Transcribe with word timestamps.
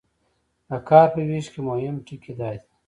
د 0.69 0.71
کار 0.89 1.07
په 1.13 1.21
ویش 1.27 1.47
کې 1.53 1.59
مهم 1.69 1.95
ټکي 2.05 2.33
دا 2.39 2.49
دي. 2.59 2.67